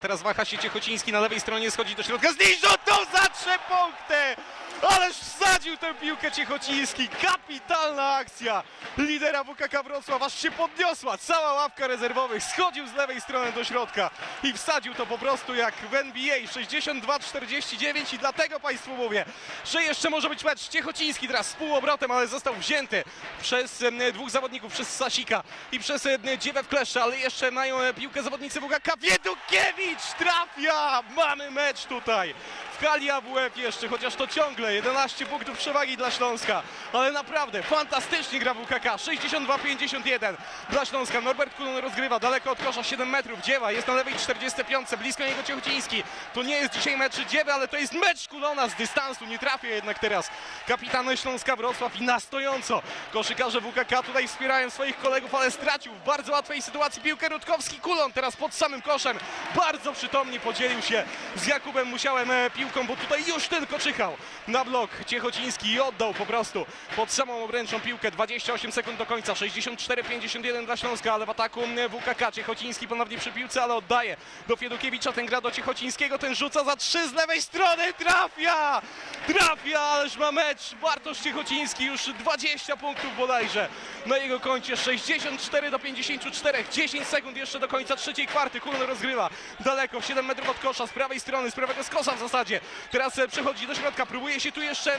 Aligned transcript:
Teraz 0.00 0.22
waha 0.22 0.44
się 0.44 0.58
Ciechociński 0.58 1.12
na 1.12 1.20
lewej 1.20 1.40
stronie, 1.40 1.70
schodzi 1.70 1.94
do 1.94 2.02
środka, 2.02 2.32
z 2.32 2.38
niej 2.38 2.54
rzutą 2.54 3.04
za 3.12 3.28
trzy 3.28 3.58
punkty! 3.68 4.42
Ależ 4.82 5.16
wsadził 5.16 5.76
tę 5.76 5.94
piłkę 5.94 6.32
Ciechociński, 6.32 7.08
kapitalna 7.08 8.14
akcja 8.14 8.62
lidera 8.98 9.44
WKK 9.44 9.82
Wrocław, 9.82 10.22
aż 10.22 10.38
się 10.38 10.50
podniosła. 10.50 11.18
Cała 11.18 11.52
ławka 11.52 11.86
rezerwowych, 11.86 12.42
schodził 12.44 12.88
z 12.88 12.94
lewej 12.94 13.20
strony 13.20 13.52
do 13.52 13.64
środka 13.64 14.10
i 14.42 14.52
wsadził 14.52 14.94
to 14.94 15.06
po 15.06 15.18
prostu 15.18 15.54
jak 15.54 15.74
w 15.74 15.94
NBA, 15.94 16.38
62-49 16.38 18.14
i 18.14 18.18
dlatego 18.18 18.60
Państwu 18.60 18.96
mówię, 18.96 19.24
że 19.64 19.82
jeszcze 19.82 20.10
może 20.10 20.28
być 20.28 20.44
mecz. 20.44 20.68
Ciechociński 20.68 21.28
teraz 21.28 21.46
z 21.46 21.54
półobrotem, 21.54 22.10
ale 22.10 22.26
został 22.26 22.54
wzięty 22.54 23.04
przez 23.42 23.84
dwóch 24.12 24.30
zawodników, 24.30 24.72
przez 24.72 24.96
Sasika 24.96 25.42
i 25.72 25.78
przez 25.78 26.08
Dziewę 26.38 26.62
w 26.62 26.68
kleszcze, 26.68 27.02
ale 27.02 27.18
jeszcze 27.18 27.50
mają 27.50 27.80
e, 27.80 27.94
piłkę 27.94 28.22
zawodnicy 28.22 28.60
WKK, 28.60 28.96
Wiedukiewicz 29.00 30.02
trafia! 30.18 31.02
Mamy 31.16 31.50
mecz 31.50 31.84
tutaj! 31.84 32.34
W 32.78 32.84
hali 32.84 33.10
AWF 33.10 33.56
jeszcze, 33.56 33.88
chociaż 33.88 34.14
to 34.14 34.26
ciągle 34.26 34.74
11 34.74 35.26
punktów 35.26 35.58
przewagi 35.58 35.96
dla 35.96 36.10
Śląska, 36.10 36.62
ale 36.92 37.12
naprawdę 37.12 37.62
fantastycznie 37.62 38.38
gra 38.38 38.54
WKK, 38.54 38.96
62-51 38.96 40.34
dla 40.70 40.84
Śląska, 40.84 41.20
Norbert 41.20 41.54
Kulon 41.54 41.76
rozgrywa 41.76 42.18
daleko 42.18 42.50
od 42.50 42.58
kosza 42.58 42.82
7 42.82 43.08
metrów, 43.08 43.40
Dziewa 43.40 43.72
jest 43.72 43.88
na 43.88 43.94
lewej 43.94 44.14
45, 44.14 44.88
blisko 45.00 45.24
niego 45.24 45.42
Ciechociński, 45.42 46.02
to 46.34 46.42
nie 46.42 46.56
jest 46.56 46.74
dzisiaj 46.74 46.96
mecz 46.96 47.16
Dziewy, 47.16 47.52
ale 47.52 47.68
to 47.68 47.76
jest 47.76 47.92
mecz 47.92 48.28
Kulona 48.28 48.68
z 48.68 48.74
dystansu, 48.74 49.24
nie 49.26 49.38
trafia 49.38 49.68
jednak 49.68 49.98
teraz 49.98 50.30
kapitan 50.68 51.16
Śląska 51.16 51.56
Wrocław 51.56 52.00
i 52.00 52.02
na 52.04 52.20
stojąco. 52.20 52.82
Koszykarze 53.12 53.60
WKK 53.60 54.02
tutaj 54.02 54.28
wspierają 54.28 54.70
swoich 54.70 54.98
kolegów, 54.98 55.34
ale 55.34 55.50
stracił 55.50 55.94
w 55.94 56.04
bardzo 56.04 56.32
łatwej 56.32 56.62
sytuacji 56.62 57.02
piłkę 57.02 57.28
Rutkowski, 57.28 57.80
Kulon 57.80 58.12
teraz 58.12 58.36
pod 58.36 58.54
samym 58.54 58.82
koszem, 58.82 59.18
bardzo 59.56 59.92
przytomnie 59.92 60.40
podzielił 60.40 60.82
się 60.82 61.04
z 61.36 61.46
Jakubem 61.46 61.88
Musiałem 61.88 62.30
e, 62.30 62.50
piłką, 62.50 62.86
bo 62.86 62.96
tutaj 62.96 63.24
już 63.28 63.48
tylko 63.48 63.78
czyhał. 63.78 64.16
Na 64.48 64.64
blok 64.64 64.90
Ciechociński 65.06 65.72
i 65.72 65.80
oddał 65.80 66.14
po 66.14 66.26
prostu 66.26 66.66
pod 66.96 67.10
samą 67.10 67.44
obręczą 67.44 67.80
piłkę, 67.80 68.10
28 68.10 68.72
sekund 68.72 68.98
do 68.98 69.06
końca, 69.06 69.32
64-51 69.32 70.66
dla 70.66 70.76
Śląska, 70.76 71.14
ale 71.14 71.26
w 71.26 71.30
ataku 71.30 71.60
WKK, 71.88 72.32
Ciechociński 72.32 72.88
ponownie 72.88 73.18
przy 73.18 73.32
piłce, 73.32 73.62
ale 73.62 73.74
oddaje 73.74 74.16
do 74.48 74.56
Fiedukiewicza, 74.56 75.12
ten 75.12 75.26
gra 75.26 75.40
do 75.40 75.50
Ciechocińskiego, 75.50 76.18
ten 76.18 76.34
rzuca 76.34 76.64
za 76.64 76.76
trzy 76.76 77.08
z 77.08 77.12
lewej 77.12 77.42
strony, 77.42 77.94
trafia! 77.94 78.82
Trafia, 79.26 79.80
ależ 79.80 80.16
ma 80.16 80.32
mecz, 80.32 80.57
Bartosz 80.82 81.18
Ciechociński 81.18 81.84
już 81.84 82.02
20 82.02 82.76
punktów 82.76 83.16
bodajże. 83.16 83.68
Na 84.06 84.16
jego 84.16 84.40
koncie, 84.40 84.76
64 84.76 85.70
do 85.70 85.78
54, 85.78 86.64
10 86.72 87.06
sekund 87.06 87.36
jeszcze 87.36 87.58
do 87.58 87.68
końca 87.68 87.96
trzeciej 87.96 88.26
kwarty, 88.26 88.60
Kulon 88.60 88.82
rozgrywa. 88.82 89.30
Daleko, 89.60 90.00
7 90.00 90.26
metrów 90.26 90.48
od 90.48 90.58
kosza, 90.58 90.86
z 90.86 90.90
prawej 90.90 91.20
strony, 91.20 91.50
z 91.50 91.54
prawego 91.54 91.84
skosa 91.84 92.12
w 92.12 92.18
zasadzie, 92.18 92.60
teraz 92.90 93.18
e, 93.18 93.28
przechodzi 93.28 93.66
do 93.66 93.74
środka, 93.74 94.06
próbuje 94.06 94.40
się 94.40 94.52
tu 94.52 94.62
jeszcze 94.62 94.98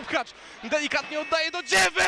upchać, 0.00 0.28
delikatnie 0.64 1.20
oddaje 1.20 1.50
do 1.50 1.62
Dziewy! 1.62 2.02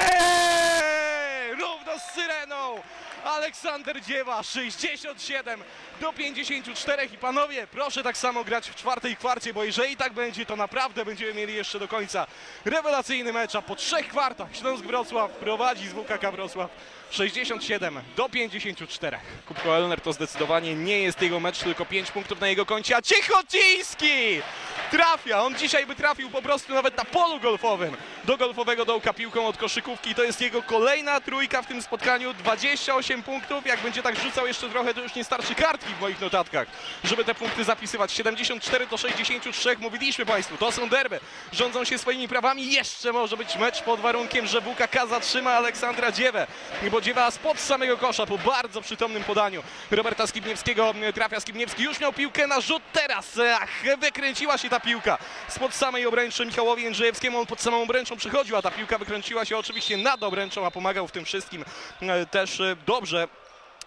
Równo 1.51 1.99
z 1.99 2.15
syreną! 2.15 2.83
Aleksander 3.27 4.03
Dziewa 4.03 4.43
67 4.43 5.65
do 6.01 6.13
54 6.13 7.05
i 7.05 7.19
panowie 7.19 7.67
proszę 7.67 8.03
tak 8.03 8.17
samo 8.17 8.45
grać 8.45 8.71
w 8.71 8.75
czwartej 8.75 9.17
kwarcie, 9.17 9.55
bo 9.55 9.65
jeżeli 9.65 9.97
tak 9.97 10.13
będzie 10.13 10.47
to 10.47 10.57
naprawdę 10.57 11.05
będziemy 11.05 11.35
mieli 11.35 11.55
jeszcze 11.55 11.79
do 11.79 11.89
końca 11.89 12.27
rewelacyjny 12.65 13.33
mecz, 13.33 13.55
a 13.55 13.63
po 13.63 13.77
trzech 13.77 14.09
kwartach 14.09 14.57
Śląsk 14.57 14.85
Wrocław 14.85 15.31
prowadzi 15.31 15.89
z 15.89 15.93
WKK 15.93 16.33
Wrocław 16.33 16.71
67 17.11 18.01
do 18.17 18.29
54. 18.29 19.19
Kubko 19.49 19.77
Elner 19.77 20.01
to 20.01 20.13
zdecydowanie 20.13 20.75
nie 20.75 21.01
jest 21.01 21.23
jego 21.23 21.41
mecz, 21.41 21.59
tylko 21.59 21.87
5 21.87 22.11
punktów 22.11 22.41
na 22.41 22.49
jego 22.49 22.67
koncie, 22.67 22.97
a 22.97 23.03
Ciechociński 23.03 24.43
trafia, 24.91 25.43
on 25.43 25.55
dzisiaj 25.55 25.87
by 25.87 25.95
trafił 25.95 26.31
po 26.31 26.43
prostu 26.43 26.75
nawet 26.75 26.97
na 26.97 27.05
polu 27.05 27.41
golfowym. 27.41 27.97
Do 28.25 28.37
golfowego 28.37 28.85
dołka 28.85 29.13
piłką 29.13 29.47
od 29.47 29.57
koszykówki. 29.57 30.15
To 30.15 30.23
jest 30.23 30.41
jego 30.41 30.63
kolejna 30.63 31.21
trójka 31.21 31.63
w 31.63 31.67
tym 31.67 31.83
spotkaniu, 31.83 32.35
28 32.35 33.23
punktów, 33.23 33.67
jak 33.67 33.81
będzie 33.81 34.03
tak 34.03 34.17
rzucał 34.17 34.47
jeszcze 34.47 34.69
trochę, 34.69 34.95
to 34.95 35.01
już 35.01 35.15
nie 35.15 35.25
starczy 35.25 35.55
kartki 35.55 35.95
w 35.95 36.01
moich 36.01 36.21
notatkach, 36.21 36.69
żeby 37.05 37.25
te 37.25 37.35
punkty 37.35 37.65
zapisywać, 37.65 38.13
74 38.13 38.87
do 38.87 38.97
63, 38.97 39.77
mówiliśmy 39.79 40.27
Państwu, 40.27 40.57
to 40.57 40.73
są 40.73 40.89
derby, 40.89 41.21
rządzą 41.53 41.85
się 41.85 41.99
swoimi 41.99 42.29
prawami, 42.29 42.73
jeszcze 42.73 43.13
może 43.13 43.37
być 43.37 43.57
mecz 43.57 43.83
pod 43.83 44.01
warunkiem, 44.01 44.47
że 44.47 44.61
WKK 44.61 45.07
zatrzyma 45.07 45.53
Aleksandra 45.53 46.13
Dziewę, 46.13 46.47
bo 46.91 47.01
Dziewa 47.01 47.31
spod 47.31 47.61
samego 47.61 47.97
kosza 47.97 48.27
po 48.27 48.39
bardzo 48.39 48.81
przytomnym 48.81 49.25
podaniu 49.25 49.63
Roberta 49.91 50.27
Skibniewskiego 50.27 50.95
trafia 51.15 51.41
Skibniewski, 51.41 51.83
już 51.83 52.01
miał 52.01 52.13
piłkę 52.13 52.47
na 52.47 52.61
rzut. 52.61 52.83
Teraz, 52.93 53.39
ach, 53.61 53.99
wykręciła 53.99 54.59
się 54.59 54.69
ta 54.69 54.76
piłka. 54.81 55.19
Spod 55.49 55.75
samej 55.75 56.07
obręczy 56.07 56.47
Michałowi 56.47 56.83
Jędrzejewskiemu, 56.83 57.39
on 57.39 57.47
pod 57.47 57.61
samą 57.61 57.83
obręczą 57.83 58.17
przychodził, 58.17 58.57
a 58.57 58.63
ta 58.63 58.71
piłka 58.71 58.99
wykręciła 58.99 59.45
się 59.45 59.59
oczywiście 59.59 59.97
nad 59.97 60.23
obręczą, 60.23 60.67
a 60.67 60.71
pomagał 60.71 61.09
w 61.09 61.13
tym 61.13 61.25
wszystkim 61.25 61.65
e, 62.01 62.27
też 62.27 62.61
e, 62.61 62.77
dobrze 62.87 63.29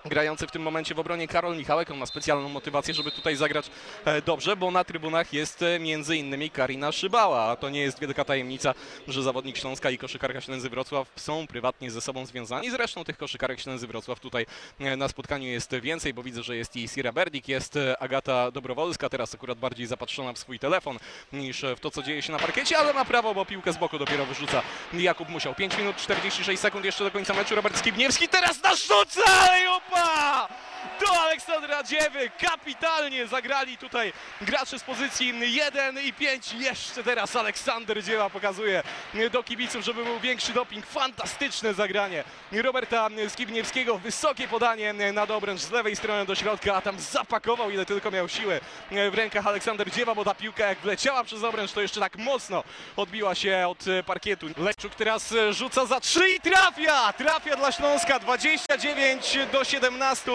grający 0.05 0.47
w 0.47 0.51
tym 0.51 0.61
momencie 0.61 0.95
w 0.95 0.99
obronie 0.99 1.27
Karol 1.27 1.57
Michałek. 1.57 1.91
On 1.91 1.97
ma 1.97 2.05
specjalną 2.05 2.49
motywację, 2.49 2.93
żeby 2.93 3.11
tutaj 3.11 3.35
zagrać 3.35 3.71
e, 4.05 4.21
dobrze, 4.21 4.55
bo 4.55 4.71
na 4.71 4.83
trybunach 4.83 5.33
jest 5.33 5.61
e, 5.61 5.79
między 5.79 6.17
innymi 6.17 6.49
Karina 6.49 6.91
Szybała. 6.91 7.41
A 7.41 7.55
to 7.55 7.69
nie 7.69 7.81
jest 7.81 7.99
wielka 7.99 8.25
tajemnica, 8.25 8.73
że 9.07 9.23
zawodnik 9.23 9.57
Śląska 9.57 9.89
i 9.89 9.97
koszykarka 9.97 10.41
Ślęzy 10.41 10.69
Wrocław 10.69 11.07
są 11.15 11.47
prywatnie 11.47 11.91
ze 11.91 12.01
sobą 12.01 12.25
związani. 12.25 12.71
Zresztą 12.71 13.03
tych 13.03 13.17
koszykarek 13.17 13.59
Ślęzy 13.59 13.87
Wrocław 13.87 14.19
tutaj 14.19 14.45
e, 14.79 14.97
na 14.97 15.07
spotkaniu 15.07 15.47
jest 15.47 15.75
więcej, 15.75 16.13
bo 16.13 16.23
widzę, 16.23 16.43
że 16.43 16.55
jest 16.55 16.75
i 16.75 16.87
Sira 16.87 17.11
Berdik, 17.11 17.47
jest 17.47 17.79
Agata 17.99 18.51
Dobrowolska, 18.51 19.09
teraz 19.09 19.35
akurat 19.35 19.57
bardziej 19.57 19.87
zapatrzona 19.87 20.33
w 20.33 20.37
swój 20.37 20.59
telefon 20.59 20.97
niż 21.33 21.65
w 21.77 21.79
to, 21.79 21.91
co 21.91 22.03
dzieje 22.03 22.21
się 22.21 22.31
na 22.31 22.39
parkiecie, 22.39 22.77
ale 22.77 22.93
ma 22.93 23.05
prawo, 23.05 23.33
bo 23.33 23.45
piłkę 23.45 23.73
z 23.73 23.77
boku 23.77 23.99
dopiero 23.99 24.25
wyrzuca 24.25 24.61
Jakub 24.93 25.29
Musiał. 25.29 25.55
5 25.55 25.77
minut 25.77 25.95
46 25.95 26.61
sekund 26.61 26.85
jeszcze 26.85 27.03
do 27.03 27.11
końca 27.11 27.33
meczu. 27.33 27.55
Robert 27.55 27.77
Skibniewski 27.77 28.27
teraz 28.27 28.63
na 28.63 28.75
sztuce, 28.75 29.21
ale 29.25 29.63
i 29.89 29.91
opa! 29.91 30.68
Do 30.99 31.21
Aleksandra 31.21 31.83
Dziewy 31.83 32.31
kapitalnie 32.41 33.27
zagrali 33.27 33.77
tutaj 33.77 34.13
gracze 34.41 34.79
z 34.79 34.83
pozycji 34.83 35.33
1 35.55 35.99
i 35.99 36.13
5. 36.13 36.53
Jeszcze 36.53 37.03
teraz 37.03 37.35
Aleksander 37.35 38.03
Dziewa 38.03 38.29
pokazuje 38.29 38.83
do 39.31 39.43
kibiców, 39.43 39.85
żeby 39.85 40.03
był 40.03 40.19
większy 40.19 40.53
doping. 40.53 40.85
Fantastyczne 40.85 41.73
zagranie 41.73 42.23
Roberta 42.51 43.09
Skibniewskiego. 43.29 43.97
Wysokie 43.97 44.47
podanie 44.47 44.93
na 44.93 45.25
dobręcz 45.25 45.61
z 45.61 45.71
lewej 45.71 45.95
strony 45.95 46.25
do 46.25 46.35
środka, 46.35 46.75
a 46.75 46.81
tam 46.81 46.99
zapakował 46.99 47.69
ile 47.69 47.85
tylko 47.85 48.11
miał 48.11 48.29
siły 48.29 48.59
w 49.11 49.13
rękach 49.13 49.47
Aleksander 49.47 49.91
Dziewa, 49.91 50.15
bo 50.15 50.25
ta 50.25 50.35
piłka 50.35 50.65
jak 50.65 50.79
wleciała 50.79 51.23
przez 51.23 51.43
obręcz, 51.43 51.71
to 51.71 51.81
jeszcze 51.81 51.99
tak 51.99 52.17
mocno 52.17 52.63
odbiła 52.95 53.35
się 53.35 53.65
od 53.67 53.85
parkietu. 54.05 54.47
Leszczuk 54.57 54.95
teraz 54.95 55.33
rzuca 55.51 55.85
za 55.85 55.99
3 55.99 56.29
i 56.29 56.39
trafia! 56.39 57.13
Trafia 57.13 57.55
dla 57.55 57.71
Śląska 57.71 58.19
29 58.19 59.37
do 59.51 59.63
17. 59.63 60.31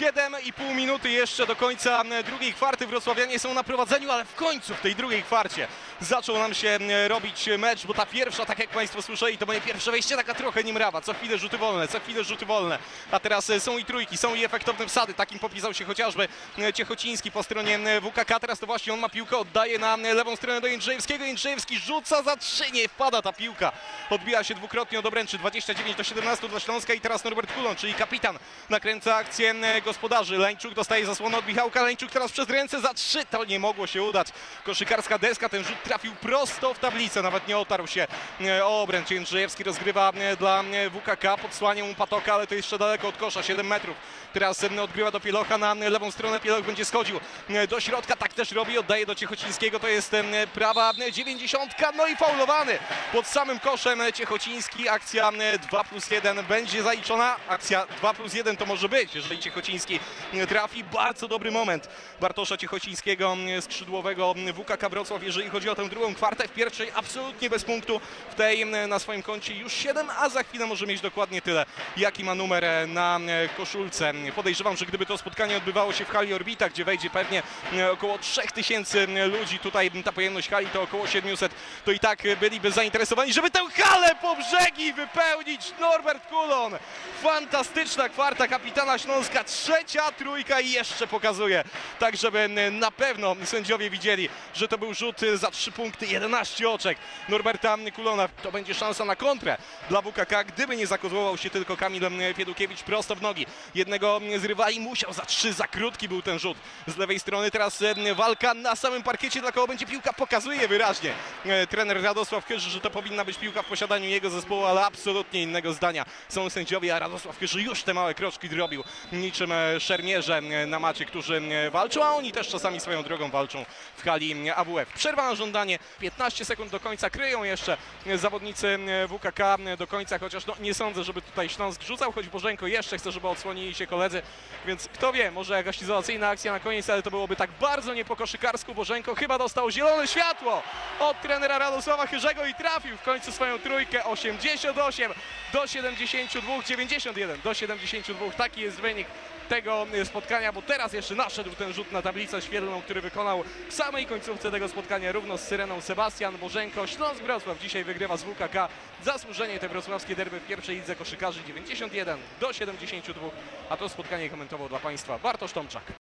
7,5 0.00 0.74
minuty 0.74 1.10
jeszcze 1.10 1.46
do 1.46 1.56
końca 1.56 2.04
drugiej 2.24 2.52
kwarty. 2.52 2.86
Wrocławianie 2.86 3.38
są 3.38 3.54
na 3.54 3.64
prowadzeniu, 3.64 4.10
ale 4.10 4.24
w 4.24 4.34
końcu 4.34 4.74
w 4.74 4.80
tej 4.80 4.94
drugiej 4.94 5.22
kwarcie 5.22 5.68
zaczął 6.00 6.38
nam 6.38 6.54
się 6.54 6.78
robić 7.08 7.48
mecz, 7.58 7.86
bo 7.86 7.94
ta 7.94 8.06
pierwsza, 8.06 8.46
tak 8.46 8.58
jak 8.58 8.70
Państwo 8.70 9.02
słyszeli, 9.02 9.38
to 9.38 9.46
moje 9.46 9.60
pierwsze 9.60 9.90
wejście 9.90 10.16
taka 10.16 10.34
trochę 10.34 10.64
niemrawa. 10.64 11.00
Co 11.00 11.14
chwilę 11.14 11.38
rzuty 11.38 11.58
wolne, 11.58 11.88
co 11.88 12.00
chwilę 12.00 12.24
rzuty 12.24 12.46
wolne. 12.46 12.78
A 13.10 13.20
teraz 13.20 13.52
są 13.58 13.78
i 13.78 13.84
trójki, 13.84 14.16
są 14.16 14.34
i 14.34 14.44
efektowne 14.44 14.86
wsady. 14.86 15.14
Takim 15.14 15.38
popisał 15.38 15.74
się 15.74 15.84
chociażby 15.84 16.28
Ciechociński 16.74 17.30
po 17.30 17.42
stronie 17.42 17.78
WKK. 18.00 18.40
Teraz 18.40 18.58
to 18.58 18.66
właśnie 18.66 18.92
on 18.92 19.00
ma 19.00 19.08
piłkę, 19.08 19.38
oddaje 19.38 19.78
na 19.78 19.96
lewą 19.96 20.36
stronę 20.36 20.60
do 20.60 20.66
Jędrzejewskiego. 20.66 21.24
Jędrzejewski 21.24 21.78
rzuca 21.78 22.22
za 22.22 22.36
trzy, 22.36 22.70
nie 22.72 22.88
wpada 22.88 23.22
ta 23.22 23.32
piłka. 23.32 23.72
Odbija 24.10 24.44
się 24.44 24.54
dwukrotnie 24.54 24.98
od 24.98 25.06
obręczy, 25.06 25.38
29 25.38 25.96
do 25.96 26.04
17 26.04 26.48
dla 26.48 26.60
Śląska 26.60 26.94
i 26.94 27.00
teraz 27.00 27.24
Norbert 27.24 27.52
Kulon, 27.52 27.76
czyli 27.76 27.94
kapitan, 27.94 28.38
nakręca 28.68 29.16
akcję 29.16 29.54
gospodarzy. 29.84 30.38
Leńczuk 30.38 30.74
dostaje 30.74 31.06
zasłonę 31.06 31.38
od 31.38 31.46
Michałka. 31.46 31.82
Leńczuk 31.82 32.10
teraz 32.10 32.32
przez 32.32 32.48
ręce 32.50 32.80
za 32.80 32.94
trzy. 32.94 33.24
To 33.30 33.44
nie 33.44 33.58
mogło 33.58 33.86
się 33.86 34.02
udać. 34.02 34.28
Koszykarska 34.64 35.18
deska. 35.18 35.48
Ten 35.48 35.64
rzut 35.64 35.82
trafił 35.86 36.14
prosto 36.14 36.74
w 36.74 36.78
tablicę. 36.78 37.22
Nawet 37.22 37.48
nie 37.48 37.58
otarł 37.58 37.86
się 37.86 38.06
e, 38.40 38.64
o 38.64 38.82
obręcz. 38.82 39.10
Jędrzejewski 39.10 39.64
rozgrywa 39.64 40.12
e, 40.14 40.36
dla 40.36 40.62
e, 40.62 40.90
WKK. 40.90 41.36
Podsłania 41.42 41.84
mu 41.84 41.94
Patoka, 41.94 42.34
ale 42.34 42.46
to 42.46 42.54
jeszcze 42.54 42.78
daleko 42.78 43.08
od 43.08 43.16
kosza. 43.16 43.42
7 43.42 43.66
metrów. 43.66 43.96
Teraz 44.32 44.64
odgrywa 44.82 45.10
do 45.10 45.20
Pielocha 45.20 45.58
na 45.58 45.74
lewą 45.74 46.10
stronę. 46.10 46.40
Pieloch 46.40 46.64
będzie 46.64 46.84
schodził 46.84 47.20
do 47.68 47.80
środka. 47.80 48.16
Tak 48.16 48.32
też 48.32 48.52
robi. 48.52 48.78
Oddaje 48.78 49.06
do 49.06 49.14
Ciechocińskiego. 49.14 49.80
To 49.80 49.88
jest 49.88 50.12
prawa 50.54 50.92
90. 51.12 51.72
No 51.96 52.06
i 52.06 52.16
faulowany 52.16 52.78
pod 53.12 53.26
samym 53.26 53.58
koszem 53.60 54.00
Ciechociński. 54.14 54.88
Akcja 54.88 55.32
2 55.70 55.84
plus 55.84 56.10
1 56.10 56.44
będzie 56.44 56.82
zaliczona. 56.82 57.36
Akcja 57.48 57.86
2 57.98 58.14
plus 58.14 58.34
1 58.34 58.56
to 58.56 58.66
może 58.66 58.88
być, 58.88 59.14
jeżeli 59.14 59.38
Ciechociński 59.38 60.00
trafi. 60.48 60.84
Bardzo 60.84 61.28
dobry 61.28 61.50
moment 61.50 61.88
Bartosza 62.20 62.56
Ciechocińskiego, 62.56 63.36
skrzydłowego 63.60 64.34
WKK 64.54 64.88
Wrocław, 64.88 65.22
jeżeli 65.22 65.50
chodzi 65.50 65.68
o 65.68 65.74
tę 65.76 65.88
drugą 65.88 66.14
kwartę. 66.14 66.48
W 66.48 66.52
pierwszej 66.52 66.90
absolutnie 66.94 67.50
bez 67.50 67.64
punktu, 67.64 68.00
w 68.30 68.34
tej 68.34 68.66
na 68.66 68.98
swoim 68.98 69.22
koncie 69.22 69.54
już 69.54 69.72
7, 69.72 70.10
a 70.18 70.28
za 70.28 70.42
chwilę 70.42 70.66
może 70.66 70.86
mieć 70.86 71.00
dokładnie 71.00 71.42
tyle, 71.42 71.66
jaki 71.96 72.24
ma 72.24 72.34
numer 72.34 72.64
e, 72.64 72.86
na 72.86 73.20
e, 73.26 73.48
koszulce. 73.48 74.12
Podejrzewam, 74.36 74.76
że 74.76 74.86
gdyby 74.86 75.06
to 75.06 75.18
spotkanie 75.18 75.56
odbywało 75.56 75.92
się 75.92 76.04
w 76.04 76.08
hali 76.08 76.34
Orbita, 76.34 76.68
gdzie 76.68 76.84
wejdzie 76.84 77.10
pewnie 77.10 77.42
e, 77.76 77.92
około 77.92 78.18
3000 78.18 79.06
ludzi, 79.26 79.58
tutaj 79.58 79.90
ta 80.04 80.12
pojemność 80.12 80.48
hali 80.48 80.66
to 80.66 80.82
około 80.82 81.06
700, 81.06 81.52
to 81.84 81.92
i 81.92 81.98
tak 81.98 82.22
byliby 82.40 82.70
zainteresowani, 82.70 83.32
żeby 83.32 83.50
tę 83.50 83.60
halę 83.70 84.14
po 84.22 84.36
brzegi 84.36 84.92
wypełnić. 84.92 85.72
Norbert 85.80 86.26
Kulon, 86.26 86.76
fantastyczna 87.22 88.08
kwarta 88.08 88.48
kapitana 88.48 88.98
Śląska, 88.98 89.44
trzecia 89.44 90.12
trójka 90.12 90.60
i 90.60 90.70
jeszcze 90.70 91.06
pokazuje, 91.06 91.64
tak 91.98 92.16
żeby 92.16 92.48
na 92.72 92.90
pewno 92.90 93.36
sędziowie 93.44 93.90
widzieli, 93.90 94.28
że 94.54 94.68
to 94.68 94.78
był 94.78 94.94
rzut 94.94 95.20
za 95.34 95.50
3 95.50 95.65
punkty, 95.72 96.06
11 96.06 96.70
oczek 96.70 96.98
Norberta 97.28 97.76
Kulona. 97.96 98.28
To 98.28 98.52
będzie 98.52 98.74
szansa 98.74 99.04
na 99.04 99.16
kontrę 99.16 99.56
dla 99.88 100.02
WKK, 100.02 100.44
gdyby 100.44 100.76
nie 100.76 100.86
zakozłował 100.86 101.36
się 101.36 101.50
tylko 101.50 101.76
Kamil 101.76 102.02
Fiedukiewicz 102.36 102.82
prosto 102.82 103.14
w 103.14 103.22
nogi. 103.22 103.46
Jednego 103.74 104.20
z 104.38 104.44
rywali 104.44 104.80
musiał 104.80 105.12
za 105.12 105.22
trzy, 105.22 105.52
za 105.52 105.66
krótki 105.66 106.08
był 106.08 106.22
ten 106.22 106.38
rzut 106.38 106.58
z 106.86 106.96
lewej 106.96 107.20
strony. 107.20 107.50
Teraz 107.50 107.82
e, 107.82 108.14
walka 108.14 108.54
na 108.54 108.76
samym 108.76 109.02
parkiecie, 109.02 109.40
dla 109.40 109.52
kogo 109.52 109.66
będzie 109.66 109.86
piłka, 109.86 110.12
pokazuje 110.12 110.68
wyraźnie 110.68 111.12
e, 111.44 111.66
trener 111.66 112.02
Radosław 112.02 112.46
Kyrzy, 112.46 112.70
że 112.70 112.80
to 112.80 112.90
powinna 112.90 113.24
być 113.24 113.38
piłka 113.38 113.62
w 113.62 113.66
posiadaniu 113.66 114.08
jego 114.08 114.30
zespołu, 114.30 114.64
ale 114.64 114.86
absolutnie 114.86 115.42
innego 115.42 115.72
zdania 115.72 116.04
są 116.28 116.50
sędziowie, 116.50 116.96
a 116.96 116.98
Radosław 116.98 117.38
Kyrzy 117.38 117.62
już 117.62 117.82
te 117.82 117.94
małe 117.94 118.14
kroczki 118.14 118.48
zrobił 118.48 118.84
niczym 119.12 119.52
e, 119.52 119.80
szermierze 119.80 120.40
na 120.66 120.78
macie, 120.78 121.04
którzy 121.04 121.42
walczą, 121.70 122.04
a 122.04 122.10
oni 122.10 122.32
też 122.32 122.48
czasami 122.48 122.80
swoją 122.80 123.02
drogą 123.02 123.30
walczą 123.30 123.64
w 123.96 124.02
hali 124.02 124.50
AWF. 124.50 124.92
Przerwa 124.92 125.28
na 125.28 125.34
żądanie, 125.34 125.55
15 126.00 126.44
sekund 126.44 126.70
do 126.70 126.80
końca, 126.80 127.10
kryją 127.10 127.44
jeszcze 127.44 127.76
e, 128.06 128.18
zawodnicy 128.18 128.68
e, 128.68 129.08
WKK 129.08 129.40
e, 129.40 129.76
do 129.76 129.86
końca, 129.86 130.18
chociaż 130.18 130.46
no, 130.46 130.54
nie 130.60 130.74
sądzę, 130.74 131.04
żeby 131.04 131.22
tutaj 131.22 131.48
Śląsk 131.48 131.82
rzucał, 131.82 132.12
choć 132.12 132.28
Bożenko 132.28 132.66
jeszcze 132.66 132.98
chce, 132.98 133.12
żeby 133.12 133.28
odsłonili 133.28 133.74
się 133.74 133.86
koledzy, 133.86 134.22
więc 134.66 134.88
kto 134.88 135.12
wie, 135.12 135.30
może 135.30 135.54
jakaś 135.54 135.82
izolacyjna 135.82 136.28
akcja 136.28 136.52
na 136.52 136.60
koniec, 136.60 136.90
ale 136.90 137.02
to 137.02 137.10
byłoby 137.10 137.36
tak 137.36 137.50
bardzo 137.60 137.94
nie 137.94 138.04
po 138.04 138.16
koszykarsku. 138.16 138.74
Bożenko 138.74 139.14
chyba 139.14 139.38
dostał 139.38 139.70
zielone 139.70 140.06
światło 140.06 140.62
od 141.00 141.22
trenera 141.22 141.58
Radosława 141.58 142.06
Chyrzego 142.06 142.46
i 142.46 142.54
trafił 142.54 142.96
w 142.96 143.02
końcu 143.02 143.32
swoją 143.32 143.58
trójkę 143.58 144.04
88 144.04 145.12
do 145.52 145.66
72, 145.66 146.62
91 146.66 147.40
do 147.44 147.54
72. 147.54 148.30
Taki 148.30 148.60
jest 148.60 148.80
wynik 148.80 149.06
tego 149.48 149.86
spotkania, 150.04 150.52
bo 150.52 150.62
teraz 150.62 150.92
jeszcze 150.92 151.14
naszedł 151.14 151.50
ten 151.50 151.72
rzut 151.72 151.92
na 151.92 152.02
tablicę 152.02 152.42
świetlną, 152.42 152.82
który 152.82 153.00
wykonał 153.00 153.44
w 153.68 153.74
samej 153.74 154.06
końcówce 154.06 154.50
tego 154.50 154.68
spotkania 154.68 155.12
równo 155.12 155.38
z 155.38 155.40
Syreną 155.40 155.80
Sebastian 155.80 156.38
Bożenko. 156.38 156.86
Śląsk 156.86 157.22
Wrocław 157.22 157.58
dzisiaj 157.58 157.84
wygrywa 157.84 158.16
z 158.16 158.22
WKK. 158.22 158.68
Zasłużenie 159.04 159.58
te 159.58 159.68
wrocławskie 159.68 160.16
derby 160.16 160.40
w 160.40 160.46
pierwszej 160.46 160.76
lidze 160.76 160.96
koszykarzy 160.96 161.40
91 161.46 162.18
do 162.40 162.52
72, 162.52 163.28
a 163.68 163.76
to 163.76 163.88
spotkanie 163.88 164.30
komentował 164.30 164.68
dla 164.68 164.78
Państwa 164.78 165.18
Bartosz 165.18 165.52
Tomczak. 165.52 165.95